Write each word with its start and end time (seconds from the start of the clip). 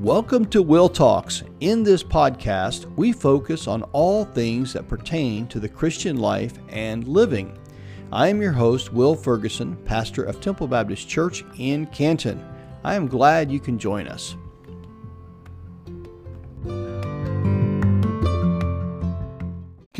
Welcome 0.00 0.46
to 0.46 0.62
Will 0.62 0.88
Talks. 0.88 1.42
In 1.60 1.82
this 1.82 2.02
podcast, 2.02 2.90
we 2.96 3.12
focus 3.12 3.68
on 3.68 3.82
all 3.92 4.24
things 4.24 4.72
that 4.72 4.88
pertain 4.88 5.46
to 5.48 5.60
the 5.60 5.68
Christian 5.68 6.16
life 6.16 6.54
and 6.70 7.06
living. 7.06 7.58
I 8.10 8.28
am 8.28 8.40
your 8.40 8.52
host, 8.52 8.94
Will 8.94 9.14
Ferguson, 9.14 9.76
pastor 9.84 10.24
of 10.24 10.40
Temple 10.40 10.68
Baptist 10.68 11.06
Church 11.06 11.44
in 11.58 11.84
Canton. 11.88 12.42
I 12.82 12.94
am 12.94 13.08
glad 13.08 13.52
you 13.52 13.60
can 13.60 13.78
join 13.78 14.08
us. 14.08 14.36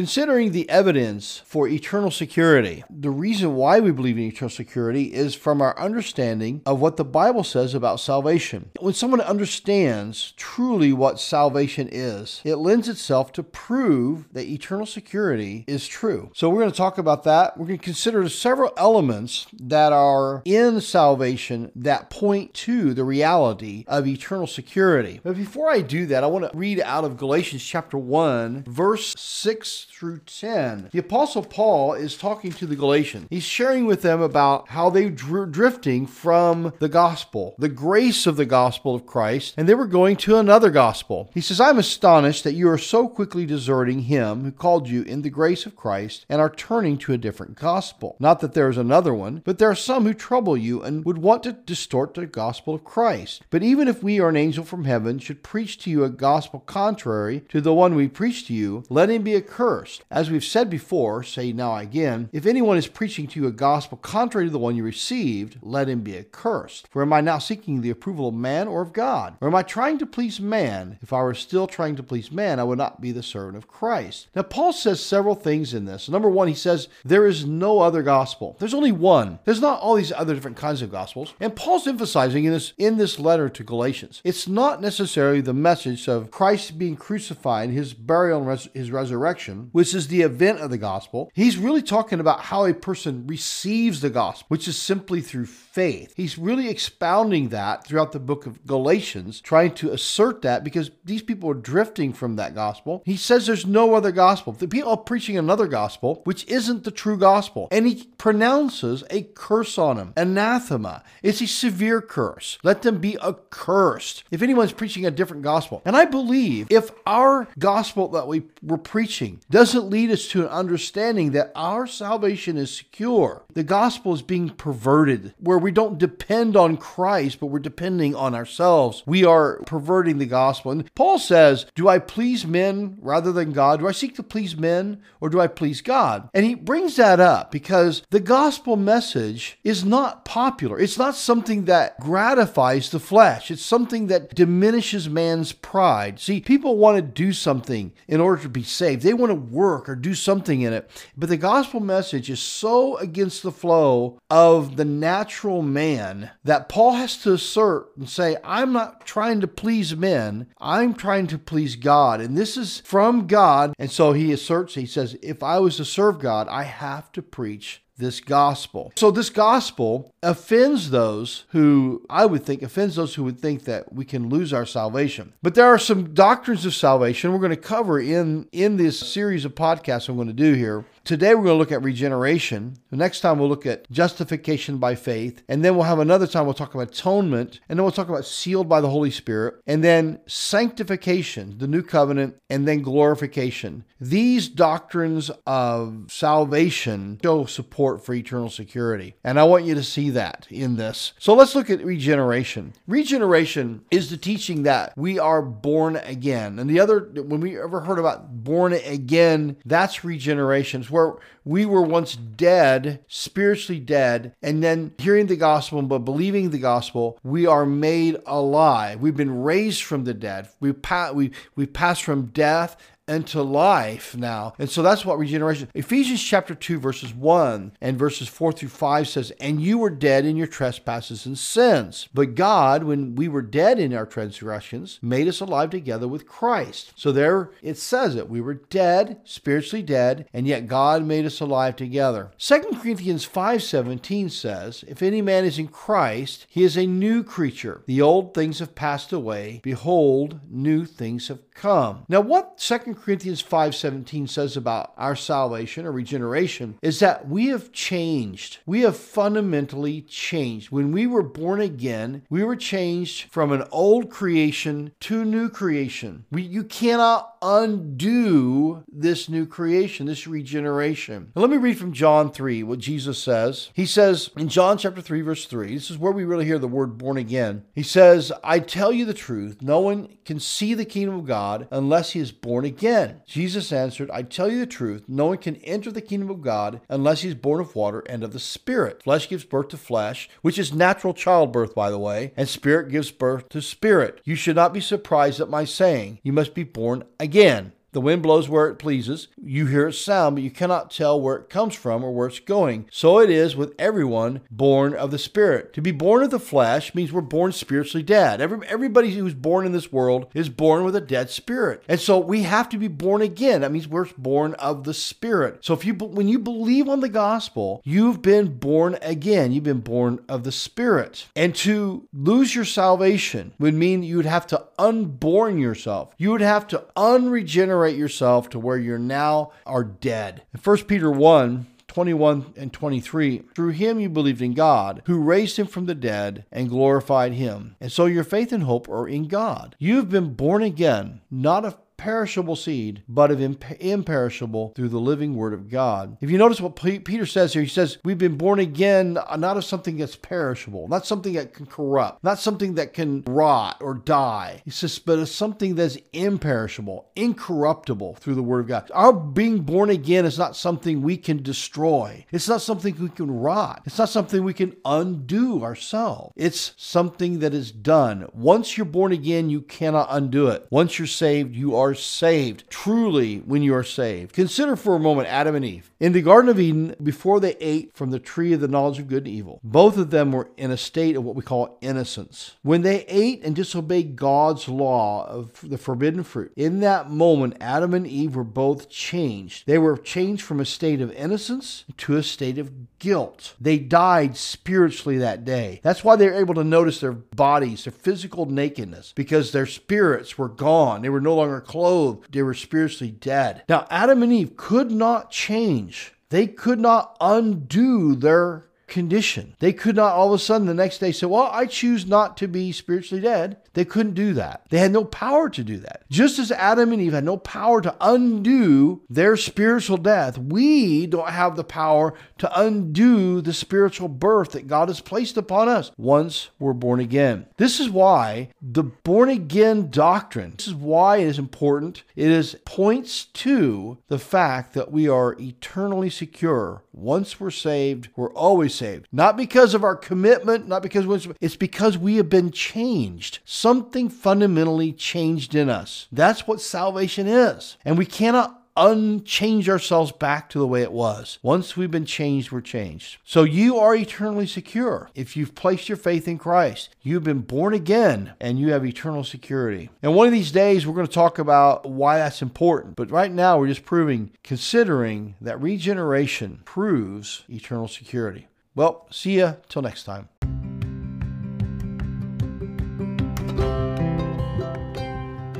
Considering 0.01 0.53
the 0.53 0.67
evidence 0.71 1.43
for 1.45 1.69
eternal 1.69 2.11
security, 2.11 2.83
the 2.89 3.11
reason 3.11 3.55
why 3.55 3.81
we 3.81 3.93
believe 3.93 4.17
in 4.17 4.25
eternal 4.25 4.49
security 4.49 5.13
is 5.13 5.35
from 5.35 5.61
our 5.61 5.79
understanding 5.79 6.63
of 6.65 6.81
what 6.81 6.97
the 6.97 7.05
Bible 7.05 7.45
says 7.45 7.75
about 7.75 8.01
salvation. 8.01 8.71
When 8.81 8.95
someone 8.95 9.21
understands 9.21 10.33
truly 10.39 10.91
what 10.91 11.21
salvation 11.21 11.87
is, 11.93 12.41
it 12.45 12.55
lends 12.55 12.89
itself 12.89 13.31
to 13.33 13.43
prove 13.43 14.27
that 14.33 14.47
eternal 14.47 14.87
security 14.87 15.67
is 15.67 15.87
true. 15.87 16.31
So 16.35 16.49
we're 16.49 16.61
going 16.61 16.71
to 16.71 16.77
talk 16.79 16.97
about 16.97 17.25
that. 17.25 17.59
We're 17.59 17.67
going 17.67 17.79
to 17.79 17.85
consider 17.85 18.27
several 18.31 18.73
elements 18.79 19.49
that 19.53 19.93
are 19.93 20.41
in 20.47 20.81
salvation 20.81 21.73
that 21.77 22.09
point 22.09 22.55
to 22.55 22.95
the 22.95 23.05
reality 23.05 23.85
of 23.87 24.09
eternal 24.09 24.47
security. 24.47 25.21
But 25.23 25.37
before 25.37 25.71
I 25.71 25.83
do 25.83 26.07
that, 26.07 26.25
I 26.25 26.27
want 26.29 26.51
to 26.51 26.57
read 26.57 26.81
out 26.81 27.05
of 27.05 27.19
Galatians 27.19 27.63
chapter 27.63 27.99
1, 27.99 28.65
verse 28.67 29.15
6 29.19 29.89
through 29.91 30.19
10. 30.19 30.89
The 30.93 31.01
Apostle 31.01 31.43
Paul 31.43 31.95
is 31.95 32.17
talking 32.17 32.53
to 32.53 32.67
the 32.67 32.77
Galatians. 32.77 33.27
He's 33.29 33.43
sharing 33.43 33.87
with 33.87 34.03
them 34.03 34.23
about 34.23 34.69
how 34.69 34.89
they 34.89 35.11
were 35.29 35.47
drifting 35.47 36.07
from 36.07 36.73
the 36.79 36.89
gospel, 36.89 37.55
the 37.59 37.69
grace 37.69 38.27
of 38.27 38.37
the 38.37 38.47
gospel 38.47 38.95
of 38.95 39.05
Christ, 39.05 39.55
and 39.57 39.69
they 39.69 39.75
were 39.75 39.87
going 39.87 40.17
to 40.19 40.37
another 40.37 40.71
gospel. 40.71 41.31
He 41.35 41.41
says, 41.41 41.61
I'm 41.61 41.79
astonished 41.79 42.45
that 42.45 42.55
you 42.55 42.69
are 42.71 42.79
so 42.79 43.09
quickly 43.09 43.45
deserting 43.45 44.03
him 44.03 44.45
who 44.45 44.53
called 44.53 44.89
you 44.89 45.03
in 45.03 45.23
the 45.23 45.31
grace 45.31 45.67
of 45.67 45.77
Christ 45.77 46.25
and 46.29 46.41
are 46.41 46.55
turning 46.55 46.97
to 46.99 47.13
a 47.13 47.19
different 47.19 47.57
gospel. 47.57 48.17
Not 48.21 48.41
that 48.41 48.55
there 48.55 48.71
is 48.71 48.79
another 48.79 49.13
one, 49.13 49.43
but 49.45 49.59
there 49.59 49.71
are 49.71 49.75
some 49.75 50.05
who 50.05 50.15
trouble 50.15 50.57
you 50.57 50.83
and 50.83 51.05
would 51.05 51.19
want 51.19 51.43
to 51.43 51.53
distort 51.53 52.15
the 52.15 52.27
gospel 52.27 52.75
of 52.75 52.85
Christ. 52.85 53.43
But 53.51 53.63
even 53.63 53.89
if 53.89 54.03
we 54.03 54.21
or 54.21 54.29
an 54.29 54.37
angel 54.37 54.65
from 54.65 54.85
heaven 54.85 55.19
should 55.19 55.43
preach 55.43 55.79
to 55.79 55.91
you 55.91 56.05
a 56.05 56.11
gospel 56.11 56.61
contrary 56.61 57.41
to 57.49 57.61
the 57.61 57.75
one 57.75 57.95
we 57.95 58.09
preach 58.09 58.47
to 58.47 58.55
you, 58.55 58.85
let 58.89 59.11
him 59.11 59.23
be 59.23 59.35
accursed 59.35 59.80
first. 59.81 60.05
As 60.11 60.31
we've 60.31 60.45
said 60.45 60.69
before, 60.69 61.23
say 61.23 61.53
now 61.53 61.77
again, 61.77 62.29
if 62.33 62.47
anyone 62.47 62.77
is 62.77 62.87
preaching 62.87 63.27
to 63.29 63.41
you 63.41 63.47
a 63.47 63.53
gospel 63.53 63.97
contrary 63.99 64.47
to 64.47 64.51
the 64.51 64.59
one 64.59 64.77
you 64.77 64.85
received, 64.85 65.59
let 65.63 65.89
him 65.89 66.01
be 66.03 66.19
accursed. 66.19 66.89
For 66.91 67.03
am 67.03 67.13
I 67.13 67.21
now 67.21 67.39
seeking 67.39 67.81
the 67.81 67.91
approval 67.91 68.29
of 68.29 68.35
man 68.35 68.69
or 68.69 68.83
of 68.83 68.93
God? 68.93 69.37
Or 69.41 69.49
am 69.49 69.55
I 69.55 69.63
trying 69.63 69.99
to 69.99 70.07
please 70.07 70.41
man? 70.41 70.99
If 71.01 71.13
I 71.13 71.23
were 71.23 71.35
still 71.35 71.67
trying 71.67 71.97
to 71.97 72.03
please 72.03 72.31
man, 72.31 72.61
I 72.61 72.65
would 72.65 72.79
not 72.79 73.01
be 73.01 73.13
the 73.13 73.23
servant 73.23 73.57
of 73.57 73.69
Christ. 73.69 74.29
Now, 74.35 74.43
Paul 74.43 74.73
says 74.73 75.01
several 75.01 75.35
things 75.35 75.73
in 75.73 75.87
this. 75.87 76.09
Number 76.09 76.29
one, 76.29 76.49
he 76.49 76.55
says, 76.55 76.89
there 77.05 77.27
is 77.27 77.47
no 77.47 77.81
other 77.81 78.03
gospel. 78.03 78.57
There's 78.59 78.75
only 78.75 78.93
one. 78.93 79.39
There's 79.45 79.61
not 79.61 79.81
all 79.81 79.95
these 79.95 80.13
other 80.13 80.35
different 80.35 80.57
kinds 80.57 80.83
of 80.83 80.91
gospels. 80.91 81.35
And 81.41 81.57
Paul's 81.57 81.87
emphasizing 81.87 82.45
in 82.45 82.53
this 82.53 82.73
in 82.77 82.99
this 82.99 83.19
letter 83.19 83.49
to 83.49 83.65
Galatians, 83.65 84.21
it's 84.25 84.47
not 84.47 84.81
necessarily 84.81 85.41
the 85.41 85.55
message 85.55 86.09
of 86.09 86.31
Christ 86.31 86.79
being 86.79 86.97
crucified, 86.97 87.71
his 87.71 87.95
burial 87.95 88.41
and 88.41 88.49
res- 88.49 88.69
his 88.75 88.91
resurrection, 88.91 89.70
which 89.73 89.95
is 89.95 90.09
the 90.09 90.23
event 90.23 90.61
of 90.61 90.71
the 90.71 90.79
gospel. 90.79 91.31
He's 91.35 91.57
really 91.57 91.83
talking 91.83 92.21
about 92.21 92.41
how 92.41 92.65
a 92.65 92.75
person 92.75 93.27
receives 93.27 94.01
the 94.01 94.11
gospel, 94.11 94.47
which 94.49 94.69
is 94.69 94.77
simply 94.77 95.21
through 95.21 95.47
faith. 95.47 96.13
He's 96.17 96.39
really 96.39 96.69
expounding 96.69 97.51
that 97.51 97.87
throughout 97.87 98.13
the 98.13 98.21
book 98.21 98.47
of 98.47 98.67
Galatians, 98.67 99.41
trying 99.41 99.75
to 99.75 99.93
assert 99.93 100.43
that 100.43 100.65
because 100.65 100.91
these 101.05 101.23
people 101.23 101.51
are 101.51 101.55
drifting 101.55 102.13
from 102.13 102.37
that 102.37 102.55
gospel. 102.55 103.03
He 103.05 103.17
says 103.17 103.47
there's 103.47 103.67
no 103.67 103.95
other 103.95 104.13
gospel. 104.13 104.53
The 104.53 104.69
people 104.69 104.91
are 104.91 104.97
preaching 104.97 105.39
another 105.39 105.67
gospel, 105.67 106.23
which 106.25 106.47
isn't 106.47 106.85
the 106.85 106.91
true 106.91 107.19
gospel. 107.19 107.69
And 107.71 107.87
he 107.87 108.09
pronounces 108.21 109.03
a 109.09 109.23
curse 109.23 109.79
on 109.79 109.97
them, 109.97 110.13
anathema. 110.15 111.03
It's 111.23 111.41
a 111.41 111.47
severe 111.47 112.03
curse. 112.03 112.59
Let 112.63 112.83
them 112.83 112.99
be 112.99 113.19
accursed. 113.19 114.25
If 114.31 114.43
anyone's 114.43 114.75
preaching 114.75 115.07
a 115.07 115.11
different 115.11 115.43
gospel. 115.43 115.81
And 115.87 115.97
I 115.97 116.05
believe 116.05 116.67
if 116.69 116.91
our 117.07 117.49
gospel 117.59 118.09
that 118.09 118.29
we 118.29 118.43
were 118.63 118.77
preaching 118.77 119.41
doesn't 119.49 119.89
lead 119.89 120.11
us 120.11 120.29
to 120.29 120.43
an 120.43 120.49
understanding 120.49 121.31
that 121.31 121.51
our 121.55 121.87
salvation 121.87 122.59
is 122.59 122.77
secure, 122.77 123.43
the 123.55 123.65
gospel 123.65 124.13
is 124.13 124.21
being 124.21 124.51
perverted, 124.51 125.33
where 125.39 125.57
we 125.57 125.73
don't 125.73 125.97
depend 125.97 126.59
on 126.59 126.77
Christ, 126.77 127.41
but 127.41 127.47
we're 127.47 127.59
depending 127.59 128.15
on 128.15 128.35
ourselves. 128.35 129.03
We 129.07 129.25
are 129.25 129.63
perverting 129.65 130.19
the 130.19 130.27
gospel. 130.27 130.73
And 130.73 130.95
Paul 130.95 131.19
says, 131.19 131.65
Do 131.75 131.89
I 131.89 131.99
please 131.99 132.47
men 132.47 132.99
rather 133.01 133.33
than 133.33 133.53
God? 133.53 133.81
Do 133.81 133.89
I 133.89 133.93
seek 133.93 134.15
to 134.17 134.23
please 134.23 134.59
men 134.59 135.01
or 135.23 135.31
do 135.31 135.41
I 135.41 135.47
please 135.47 135.81
God? 135.81 136.29
And 136.35 136.45
he 136.45 136.55
brings 136.55 136.97
that 136.97 137.19
up 137.19 137.51
because 137.51 138.03
the 138.11 138.21
gospel 138.21 138.75
message 138.77 139.59
is 139.63 139.85
not 139.85 140.25
popular. 140.25 140.81
It's 140.81 140.99
not 140.99 141.15
something 141.15 141.67
that 141.67 142.01
gratifies 142.01 142.91
the 142.91 142.99
flesh, 142.99 143.53
it's 143.53 143.65
something 143.65 144.09
that 144.09 144.35
diminishes 144.35 145.09
man's 145.09 145.53
pride. 145.53 146.19
See, 146.19 146.41
people 146.41 146.77
want 146.77 146.97
to 146.97 147.03
do 147.03 147.33
something 147.33 147.93
in 148.09 148.21
order 148.21 148.43
to 148.43 148.49
be 148.49 148.65
saved, 148.65 149.03
they 149.03 149.15
want 149.15 149.31
to 149.31 149.35
work 149.37 149.89
or 149.89 149.95
do 149.95 150.15
something 150.15 150.63
in 150.63 150.73
it. 150.73 150.91
But 151.17 151.29
the 151.29 151.37
gospel 151.37 151.79
message 151.79 152.29
is 152.31 152.41
so 152.41 152.97
against 152.97 153.45
the 153.45 153.53
flow 153.53 154.19
of 154.29 154.77
the 154.77 154.85
natural 154.85 155.63
man 155.63 156.33
that 156.43 156.69
Paul 156.69 156.95
has 156.95 157.17
to 157.19 157.35
assert 157.35 157.97
and 157.97 158.09
say, 158.09 158.37
I'm 158.43 158.73
not 158.73 159.07
trying 159.07 159.41
to 159.41 159.47
please 159.47 159.95
men, 159.95 160.49
I'm 160.59 160.95
trying 160.95 161.29
to 161.29 161.39
please 161.39 161.77
God. 161.77 162.21
And 162.21 162.37
this 162.37 162.57
is 162.57 162.81
from 162.85 163.29
God. 163.29 163.73
And 163.79 163.91
so 163.91 164.13
he 164.13 164.33
asserts, 164.33 164.75
he 164.75 164.87
says, 164.87 165.17
if 165.23 165.45
I 165.45 165.61
was 165.61 165.77
to 165.77 165.85
serve 165.85 166.19
God, 166.19 166.49
I 166.49 166.65
have 166.65 167.13
to 167.13 167.23
preach 167.23 167.85
this 168.01 168.21
gospel. 168.21 168.93
So 168.97 169.11
this 169.11 169.31
gospel 169.31 170.13
offends 170.23 170.91
those 170.91 171.45
who 171.51 172.05
I 172.11 172.27
would 172.27 172.45
think 172.45 172.63
offends 172.63 172.97
those 172.97 173.15
who 173.15 173.25
would 173.25 173.39
think 173.39 173.65
that 173.65 173.93
we 173.93 174.05
can 174.05 174.29
lose 174.29 174.53
our 174.53 174.67
salvation. 174.67 175.33
But 175.43 175.55
there 175.55 175.67
are 175.67 175.79
some 175.79 176.13
doctrines 176.15 176.67
of 176.67 176.75
salvation 176.75 177.33
we're 177.33 177.39
going 177.39 177.51
to 177.51 177.57
cover 177.57 178.01
in 178.01 178.49
in 178.53 178.77
this 178.77 178.99
series 178.99 179.45
of 179.45 179.55
podcasts 179.55 180.09
I'm 180.09 180.17
going 180.17 180.29
to 180.29 180.35
do 180.35 180.55
here. 180.55 180.85
Today 181.05 181.35
we're 181.35 181.45
going 181.45 181.55
to 181.55 181.59
look 181.59 181.73
at 181.73 181.83
regeneration. 181.83 182.77
The 182.91 182.97
next 182.97 183.21
time 183.21 183.39
we'll 183.39 183.49
look 183.49 183.67
at 183.67 183.91
justification 183.91 184.79
by 184.79 184.95
faith, 184.95 185.43
and 185.49 185.65
then 185.65 185.75
we'll 185.75 185.85
have 185.85 185.99
another 185.99 186.27
time 186.27 186.45
we'll 186.45 186.55
talk 186.55 186.75
about 186.75 186.91
atonement, 186.91 187.61
and 187.69 187.79
then 187.79 187.85
we'll 187.85 187.93
talk 187.93 188.09
about 188.09 188.27
sealed 188.27 188.69
by 188.69 188.81
the 188.81 188.91
Holy 188.91 189.11
Spirit, 189.11 189.61
and 189.67 189.83
then 189.83 190.21
sanctification, 190.27 191.59
the 191.59 191.67
new 191.67 191.83
covenant, 191.83 192.37
and 192.49 192.69
then 192.69 192.83
glorification. 192.83 193.85
These 194.01 194.49
doctrines 194.49 195.31
of 195.47 196.05
salvation 196.09 197.19
show 197.23 197.45
support 197.47 198.05
for 198.05 198.15
eternal 198.15 198.51
security. 198.51 199.15
And 199.25 199.41
I 199.41 199.45
want 199.45 199.65
you 199.65 199.75
to 199.75 199.83
see 199.83 200.11
that 200.11 200.47
in 200.51 200.77
this. 200.77 201.13
So 201.19 201.35
let's 201.35 201.55
look 201.55 201.71
at 201.71 201.85
regeneration. 201.85 202.75
Regeneration 202.87 203.85
is 203.91 204.11
the 204.11 204.17
teaching 204.17 204.63
that 204.65 204.97
we 204.97 205.19
are 205.19 205.43
born 205.43 205.97
again. 205.97 206.59
And 206.59 206.69
the 206.69 206.81
other 206.81 207.01
when 207.01 207.41
we 207.41 207.61
ever 207.61 207.81
heard 207.81 207.99
about 207.99 208.45
born 208.45 208.73
again, 208.73 209.57
that's 209.65 210.05
regeneration 210.05 210.83
where 210.91 211.15
we 211.45 211.65
were 211.67 211.83
once 211.83 212.17
dead, 212.17 213.05
spiritually 213.09 213.81
dead, 213.81 214.35
and 214.43 214.63
then 214.63 214.93
hearing 214.99 215.27
the 215.27 215.37
gospel 215.37 215.83
but 215.83 216.01
believing 216.01 216.51
the 216.51 216.59
gospel, 216.59 217.19
we 217.23 217.47
are 217.47 217.67
made 217.67 218.17
alive. 218.27 219.01
We've 219.01 219.17
been 219.17 219.43
raised 219.43 219.83
from 219.83 220.05
the 220.05 220.15
dead. 220.15 220.49
We 220.61 220.73
pa- 220.73 221.13
we 221.13 221.33
we 221.57 221.67
passed 221.67 222.03
from 222.03 222.27
death 222.27 222.77
into 223.11 223.43
life 223.43 224.17
now. 224.17 224.55
And 224.59 224.71
so 224.71 224.83
that's 224.83 225.05
what 225.05 225.19
regeneration. 225.19 225.69
Ephesians 225.75 226.23
chapter 226.23 226.55
2 226.55 226.79
verses 226.79 227.15
1 227.15 227.73
and 227.81 227.99
verses 227.99 228.29
4 228.29 228.53
through 228.53 228.69
5 228.69 229.09
says, 229.09 229.33
"And 229.41 229.61
you 229.61 229.79
were 229.79 229.91
dead 229.91 230.25
in 230.25 230.37
your 230.37 230.47
trespasses 230.47 231.27
and 231.27 231.39
sins, 231.39 232.09
but 232.15 232.35
God, 232.35 232.85
when 232.85 233.15
we 233.15 233.29
were 233.29 233.43
dead 233.43 233.79
in 233.79 233.93
our 233.93 234.07
transgressions, 234.07 234.99
made 235.03 235.29
us 235.29 235.41
alive 235.41 235.71
together 235.71 236.07
with 236.09 236.29
Christ." 236.29 236.93
So 236.95 237.13
there 237.13 237.51
it 237.63 237.77
says 237.77 238.15
it. 238.15 238.31
We 238.31 238.41
were 238.41 238.55
dead, 238.71 239.19
spiritually 239.25 239.83
dead, 239.83 240.27
and 240.33 240.47
yet 240.47 240.69
God 240.69 241.05
made 241.05 241.27
us 241.27 241.41
alive 241.41 241.77
together. 241.77 242.31
2 242.39 242.81
Corinthians 242.81 243.25
5:17 243.25 244.31
says, 244.31 244.85
"If 244.87 245.03
any 245.03 245.23
man 245.23 245.45
is 245.45 245.59
in 245.59 245.69
Christ, 245.69 246.47
he 246.49 246.63
is 246.63 246.77
a 246.77 246.87
new 246.87 247.23
creature. 247.23 247.83
The 247.87 248.01
old 248.01 248.35
things 248.35 248.61
have 248.61 248.75
passed 248.75 249.13
away; 249.13 249.61
behold, 249.63 250.41
new 250.49 250.85
things 250.85 251.29
have 251.29 251.41
come." 251.55 252.05
Now 252.09 252.21
what 252.21 252.59
2 252.59 252.95
Corinthians 253.01 253.43
5:17 253.43 254.29
says 254.29 254.57
about 254.57 254.93
our 254.97 255.17
salvation 255.17 255.87
or 255.87 255.93
regeneration 255.93 256.77
is 256.83 257.01
that 257.01 257.29
we 257.29 257.47
have 257.47 257.73
changed. 257.73 258.59
We 258.67 258.83
have 258.83 258.97
fundamentally 258.97 260.03
changed. 260.03 260.71
When 260.71 260.93
we 260.93 261.07
were 261.07 261.23
born 261.23 261.61
again, 261.61 262.23
we 262.29 262.45
were 262.45 262.57
changed 262.57 263.31
from 263.31 263.53
an 263.53 263.65
old 263.71 264.11
creation 264.11 264.93
to 265.01 265.25
new 265.25 265.49
creation. 265.49 266.25
We, 266.31 266.43
you 266.43 266.65
cannot 266.65 267.37
undo 267.43 268.85
this 268.93 269.29
new 269.29 269.47
creation, 269.47 270.07
this 270.07 270.27
regeneration. 270.27 271.33
Now, 271.35 271.43
let 271.43 271.51
me 271.51 271.57
read 271.57 271.79
from 271.79 271.93
John 271.93 272.31
3 272.31 272.63
what 272.63 272.79
Jesus 272.79 273.19
says. 273.19 273.71
He 273.73 273.87
says 273.87 274.31
in 274.37 274.49
John 274.49 274.77
chapter 274.79 275.01
3 275.01 275.23
verse 275.23 275.47
3, 275.47 275.75
this 275.75 275.91
is 275.91 275.99
where 275.99 276.13
we 276.13 276.25
really 276.25 276.45
hear 276.45 276.59
the 276.59 276.69
word 276.69 276.99
born 276.99 277.17
again. 277.17 277.65
He 277.75 277.83
says, 277.83 278.31
"I 278.45 278.59
tell 278.59 278.93
you 278.93 279.05
the 279.05 279.15
truth, 279.15 279.63
no 279.63 279.81
one 279.81 280.09
can 280.25 280.39
see 280.39 280.75
the 280.75 280.85
kingdom 280.85 281.17
of 281.17 281.27
God 281.27 281.67
unless 281.71 282.11
he 282.11 282.21
is 282.21 282.33
born 282.33 282.65
again." 282.65 282.90
Jesus 283.27 283.73
answered, 283.73 284.11
"I 284.11 284.23
tell 284.23 284.51
you 284.51 284.59
the 284.59 284.67
truth, 284.67 285.05
no 285.09 285.27
one 285.27 285.39
can 285.39 285.57
enter 285.57 285.91
the 285.91 286.01
kingdom 286.01 286.31
of 286.31 286.43
God 286.43 286.81
unless 286.89 287.23
he 287.23 287.29
is 287.29 287.35
born 287.35 287.61
of 287.61 287.75
water 287.75 288.01
and 288.01 288.23
of 288.23 288.33
the 288.33 288.39
Spirit. 288.39 289.03
Flesh 289.03 289.29
gives 289.29 289.45
birth 289.45 289.69
to 289.69 289.77
flesh, 289.77 290.29
which 290.43 290.59
is 290.59 290.73
natural 290.73 291.15
childbirth, 291.15 291.75
by 291.75 291.91
the 291.91 291.99
way, 291.99 292.33
and 292.37 292.49
spirit 292.49 292.91
gives 292.91 293.11
birth 293.11 293.49
to 293.51 293.63
spirit. 293.63 294.21
You 294.25 294.35
should 294.35 294.57
not 294.57 294.73
be 294.73 294.81
surprised 294.81 295.41
at 295.41 295.49
my 295.49 295.65
saying, 295.65 296.21
you 296.23 296.33
must 296.33 296.55
be 296.55 296.65
born 296.65 297.05
again. 297.19 297.73
The 297.93 298.01
wind 298.01 298.23
blows 298.23 298.49
where 298.49 298.69
it 298.69 298.77
pleases. 298.77 299.29
You 299.43 299.67
hear 299.67 299.89
its 299.89 299.99
sound, 299.99 300.37
but 300.37 300.45
you 300.45 300.51
cannot 300.51 300.91
tell 300.91 301.21
where 301.21 301.37
it 301.37 301.49
comes 301.49 301.75
from 301.75 302.05
or 302.05 302.13
where 302.13 302.29
it's 302.29 302.41
going. 302.41 302.89
So 302.91 303.19
it 303.19 303.31
is 303.31 303.57
with 303.57 303.75
everyone 303.79 304.43
born 304.51 304.95
of 304.95 305.11
the 305.11 305.19
Spirit. 305.19 305.73
To 305.75 305.83
be 305.83 305.91
born 305.91 306.23
of 306.23 306.31
the 306.31 306.39
flesh 306.39 306.95
means 306.95 307.13
we're 307.13 307.21
born 307.21 307.53
spiritually 307.53 308.03
dead. 308.03 308.41
Every, 308.41 308.67
everybody 308.69 309.11
who's 309.11 309.35
born 309.35 309.67
in 309.67 309.73
this 309.73 309.93
world 309.93 310.27
is 310.35 310.49
born 310.49 310.85
with 310.85 310.95
a 310.95 311.01
dead 311.01 311.31
spirit. 311.31 311.83
And 311.89 311.99
so 311.99 312.19
we 312.19 312.43
have 312.43 312.69
to 312.71 312.79
be 312.79 312.89
born 312.89 313.23
again. 313.23 313.63
That 313.63 313.73
means 313.73 313.89
we're 313.89 314.07
born 314.17 314.55
of 314.55 314.85
the 314.85 314.95
Spirit. 314.95 315.65
So 315.65 315.75
if 315.75 315.85
you 315.85 315.95
when 315.95 316.29
you 316.29 316.39
believe 316.39 316.89
on 316.89 317.01
the 317.01 317.09
gospel, 317.09 317.83
you've 317.85 318.23
been 318.23 318.59
born 318.59 318.99
again. 319.03 319.53
You've 319.53 319.65
been 319.65 319.81
born 319.81 320.21
of 320.29 320.45
the 320.45 320.53
Spirit. 320.53 321.27
And 321.35 321.55
to 321.57 322.09
lose 322.13 322.55
your 322.55 322.65
salvation 322.65 323.53
would 323.59 323.75
mean 323.75 324.03
you 324.03 324.17
would 324.17 324.27
have 324.27 324.47
to 324.49 324.65
unborn 324.79 325.59
yourself. 325.59 326.15
You 326.19 326.31
would 326.31 326.41
have 326.41 326.67
to 326.69 326.85
unregenerate 326.97 327.80
regenerate 327.81 327.99
yourself 327.99 328.51
to 328.51 328.59
where 328.59 328.77
you're 328.77 328.99
now 328.99 329.53
are 329.67 329.85
dead. 329.85 330.43
In 330.53 330.61
1 330.61 330.85
Peter 330.85 331.11
1, 331.11 331.67
21 331.89 332.55
and 332.57 332.73
23. 332.73 333.43
Through 333.55 333.71
him 333.71 333.99
you 333.99 334.09
believed 334.09 334.43
in 334.43 334.55
God, 334.55 335.03
who 335.07 335.19
raised 335.19 335.57
him 335.57 335.67
from 335.67 335.87
the 335.87 335.95
dead 335.95 336.45
and 336.53 336.69
glorified 336.69 337.33
him. 337.33 337.77
And 337.81 337.91
so 337.91 338.07
your 338.07 338.23
faith 338.23 338.53
and 338.53 338.63
hope 338.63 338.89
are 338.89 339.09
in 339.09 339.27
God. 339.27 339.75
You've 339.79 340.09
been 340.09 340.35
born 340.35 340.63
again, 340.63 341.21
not 341.31 341.65
of 341.65 341.90
perishable 342.01 342.57
seed, 342.57 343.03
but 343.07 343.31
of 343.31 343.43
imp- 343.43 343.79
imperishable 343.79 344.73
through 344.75 344.89
the 344.89 344.99
living 344.99 345.35
word 345.35 345.53
of 345.53 345.69
God. 345.69 346.17
If 346.23 346.31
you 346.31 346.39
notice 346.39 346.59
what 346.59 346.75
P- 346.75 346.99
Peter 346.99 347.27
says 347.27 347.53
here, 347.53 347.61
he 347.63 347.69
says, 347.69 347.99
We've 348.03 348.17
been 348.17 348.39
born 348.39 348.59
again 348.59 349.19
uh, 349.19 349.37
not 349.37 349.59
of 349.59 349.67
something 349.67 349.99
that's 349.99 350.17
perishable, 350.17 350.89
not 350.89 351.05
something 351.05 351.35
that 351.35 351.53
can 351.53 351.67
corrupt, 351.67 352.25
not 352.25 352.39
something 352.39 352.75
that 352.77 352.95
can 352.95 353.23
rot 353.27 353.77
or 353.83 353.93
die. 353.93 354.63
He 354.65 354.71
says, 354.71 354.99
but 354.99 355.19
it's 355.19 355.31
something 355.31 355.75
that's 355.75 355.99
imperishable, 356.15 357.11
incorruptible 357.17 358.15
through 358.15 358.37
the 358.37 358.43
word 358.43 358.61
of 358.61 358.69
God. 358.69 358.91
Our 358.95 359.13
being 359.13 359.61
born 359.61 359.91
again 359.91 360.25
is 360.25 360.39
not 360.39 360.57
something 360.57 361.03
we 361.03 361.19
can 361.19 361.43
destroy, 361.43 362.25
it's 362.33 362.49
not 362.49 362.63
something 362.63 362.97
we 362.99 363.11
can 363.11 363.31
rot, 363.31 363.83
it's 363.85 363.99
not 363.99 364.09
something 364.09 364.43
we 364.43 364.55
can 364.55 364.75
undo 364.87 365.63
ourselves. 365.63 366.33
It's 366.35 366.73
something 366.79 367.41
that 367.41 367.53
is 367.53 367.71
done. 367.71 368.27
Once 368.33 368.79
you're 368.79 368.87
born 368.87 369.13
again, 369.13 369.51
you 369.51 369.61
cannot 369.61 370.09
undo 370.11 370.49
it. 370.49 370.67
Once 370.71 370.99
you're 370.99 371.07
saved, 371.07 371.55
you 371.55 371.77
are 371.77 371.90
are 371.91 371.95
saved, 371.95 372.71
truly, 372.71 373.39
when 373.39 373.63
you 373.63 373.75
are 373.75 373.85
saved. 373.85 374.33
Consider 374.33 374.77
for 374.77 374.95
a 374.95 375.01
moment 375.01 375.29
Adam 375.29 375.57
and 375.57 375.65
Eve. 375.65 375.91
In 375.99 376.13
the 376.13 376.23
Garden 376.23 376.49
of 376.49 376.61
Eden, 376.61 376.95
before 377.03 377.41
they 377.41 377.57
ate 377.61 377.97
from 377.97 378.11
the 378.11 378.21
tree 378.21 378.53
of 378.53 378.61
the 378.61 378.69
knowledge 378.69 379.01
of 379.01 379.09
good 379.09 379.27
and 379.27 379.35
evil, 379.35 379.61
both 379.65 379.99
of 379.99 380.11
them 380.11 380.31
were 380.31 380.51
in 380.57 380.71
a 380.71 380.77
state 380.77 381.17
of 381.17 381.25
what 381.25 381.35
we 381.35 381.43
call 381.43 381.79
innocence. 381.81 382.57
When 382.63 382.83
they 382.83 383.05
ate 383.07 383.45
and 383.45 383.57
disobeyed 383.57 384.15
God's 384.15 384.69
law 384.69 385.27
of 385.27 385.61
the 385.63 385.79
forbidden 385.79 386.23
fruit, 386.23 386.53
in 386.57 386.81
that 386.81 387.11
moment, 387.11 387.57
Adam 387.61 387.93
and 387.93 388.07
Eve 388.07 388.37
were 388.37 388.45
both 388.45 388.89
changed. 388.89 389.67
They 389.67 389.79
were 389.79 389.99
changed 389.99 390.43
from 390.43 390.61
a 390.61 390.65
state 390.65 391.01
of 391.01 391.13
innocence 391.13 391.85
to 391.99 392.17
a 392.17 392.23
state 392.23 392.59
of 392.59 392.99
guilt. 393.01 393.55
They 393.61 393.79
died 393.79 394.37
spiritually 394.37 395.19
that 395.19 395.45
day. 395.45 395.81
That's 395.83 396.05
why 396.05 396.15
they 396.15 396.29
were 396.29 396.39
able 396.39 396.55
to 396.55 396.65
notice 396.65 397.01
their 397.01 397.13
bodies, 397.13 397.85
their 397.85 397.93
physical 397.93 398.47
nakedness, 398.47 399.13
because 399.17 399.51
their 399.51 399.67
spirits 399.67 400.39
were 400.39 400.49
gone. 400.49 401.03
They 401.03 401.09
were 401.09 401.21
no 401.21 401.35
longer 401.35 401.61
clothed 401.61 401.80
clothed, 401.81 402.31
they 402.33 402.43
were 402.43 402.53
spiritually 402.53 403.11
dead. 403.11 403.65
Now, 403.67 403.87
Adam 403.89 404.23
and 404.23 404.31
Eve 404.31 404.55
could 404.55 404.91
not 404.91 405.31
change, 405.31 406.13
they 406.29 406.47
could 406.47 406.79
not 406.79 407.17
undo 407.23 408.15
their 408.15 408.67
condition. 408.91 409.57
They 409.61 409.73
could 409.73 409.97
not 409.97 410.13
all 410.13 410.35
of 410.35 410.41
a 410.41 410.43
sudden 410.43 410.67
the 410.67 410.75
next 410.75 410.99
day 410.99 411.13
say, 411.13 411.27
Well, 411.27 411.49
I 411.51 411.67
choose 411.67 412.07
not 412.07 412.37
to 412.39 412.49
be 412.49 412.73
spiritually 412.73 413.23
dead. 413.23 413.57
They 413.73 413.85
couldn't 413.85 414.15
do 414.15 414.35
that. 414.35 414.67
They 414.69 414.79
had 414.79 414.93
no 414.93 415.05
power 415.05 415.49
to 415.49 415.65
do 415.65 415.79
that. 415.79 416.03
Just 416.11 416.39
as 416.39 416.51
Adam 416.51 416.93
and 416.93 417.01
Eve 417.01 417.13
had 417.13 417.25
no 417.25 417.37
power 417.37 417.81
to 417.81 417.95
undo 418.01 419.03
their 419.09 419.37
spiritual 419.37 419.97
death, 419.97 420.37
we 420.37 421.07
don't 421.07 421.29
have 421.29 421.57
the 421.57 421.65
power 421.65 422.15
to 422.39 422.61
undo 422.61 423.41
the 423.41 423.53
spiritual 423.53 424.09
birth 424.09 424.53
that 424.53 424.67
God 424.67 424.89
has 424.89 425.01
placed 425.01 425.37
upon 425.37 425.69
us 425.69 425.93
once 425.97 426.51
we're 426.59 426.73
born 426.73 426.99
again. 426.99 427.47
This 427.57 427.79
is 427.79 427.89
why 427.89 428.51
the 428.61 428.83
born 428.83 429.29
again 429.29 429.91
doctrine, 429.91 430.55
this 430.57 430.67
is 430.67 430.75
why 430.75 431.19
it 431.19 431.29
is 431.29 431.39
important. 431.39 432.03
It 432.17 432.31
is 432.31 432.57
points 432.65 433.27
to 433.27 433.99
the 434.09 434.19
fact 434.19 434.75
that 434.75 434.91
we 434.91 435.09
are 435.09 435.37
eternally 435.39 436.11
secure. 436.11 436.83
Once 436.93 437.39
we're 437.39 437.51
saved, 437.51 438.09
we're 438.17 438.33
always 438.33 438.75
saved. 438.81 439.07
Not 439.13 439.37
because 439.37 439.75
of 439.75 439.85
our 439.85 439.97
commitment, 439.97 440.67
not 440.67 440.83
because 440.83 441.29
it's 441.41 441.57
because 441.57 441.97
we 441.97 442.17
have 442.17 442.29
been 442.29 442.51
changed 442.51 443.39
something 443.45 444.09
fundamentally 444.09 444.93
changed 444.93 445.55
in 445.55 445.69
us. 445.69 446.07
That's 446.11 446.47
what 446.47 446.61
salvation 446.61 447.27
is. 447.27 447.77
And 447.85 447.99
we 447.99 448.07
cannot 448.07 448.57
unchange 448.77 449.69
ourselves 449.69 450.13
back 450.13 450.49
to 450.49 450.59
the 450.59 450.67
way 450.67 450.83
it 450.83 450.93
was. 450.93 451.39
Once 451.43 451.77
we've 451.77 451.91
been 451.91 452.07
changed, 452.07 452.51
we're 452.51 452.61
changed. 452.61 453.19
So 453.25 453.43
you 453.43 453.77
are 453.77 453.95
eternally 453.95 454.47
secure. 454.47 455.11
If 455.15 455.37
you've 455.37 455.55
placed 455.55 455.89
your 455.89 455.99
faith 455.99 456.27
in 456.29 456.39
Christ, 456.39 456.95
you've 457.03 457.25
been 457.25 457.41
born 457.41 457.75
again 457.75 458.33
and 458.41 458.59
you 458.59 458.71
have 458.73 458.87
eternal 458.87 459.25
security. 459.25 459.91
And 460.03 460.15
one 460.15 460.29
of 460.29 460.33
these 460.33 460.53
days, 460.53 460.87
we're 460.87 460.95
going 460.95 461.07
to 461.07 461.13
talk 461.13 461.39
about 461.39 461.85
why 461.87 462.19
that's 462.19 462.43
important. 462.43 462.97
But 462.97 463.11
right 463.11 463.33
now, 463.33 463.59
we're 463.59 463.67
just 463.67 463.85
proving, 463.85 464.31
considering 464.43 465.35
that 465.41 465.61
regeneration 465.61 466.63
proves 466.65 467.43
eternal 467.51 467.89
security. 467.89 468.47
Well, 468.75 469.07
see 469.11 469.39
ya 469.39 469.55
till 469.69 469.83
next 469.83 470.05
time. 470.05 470.29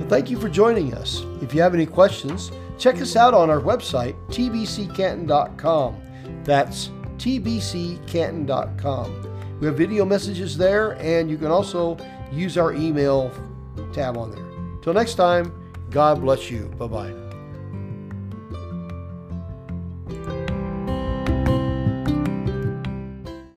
Thank 0.09 0.29
you 0.29 0.41
for 0.41 0.49
joining 0.49 0.93
us. 0.95 1.23
If 1.41 1.55
you 1.55 1.63
have 1.63 1.73
any 1.73 1.87
questions, 1.87 2.51
check 2.79 3.01
us 3.01 3.15
out 3.15 3.33
on 3.33 3.49
our 3.49 3.61
website, 3.61 4.17
tbccanton.com. 4.29 6.03
That's 6.43 6.89
tbccanton.com. 7.17 9.31
We 9.61 9.67
have 9.67 9.77
video 9.77 10.05
messages 10.05 10.57
there, 10.57 10.93
and 11.01 11.31
you 11.31 11.39
can 11.39 11.49
also 11.49 11.97
use 12.33 12.59
our 12.59 12.73
email 12.73 13.31
tab 13.93 14.17
on 14.17 14.33
there. 14.33 14.45
Till 14.83 14.95
next 14.95 15.15
time, 15.15 15.53
God 15.91 16.23
bless 16.23 16.51
you. 16.51 16.73
Bye 16.79 16.87
bye. 16.87 17.30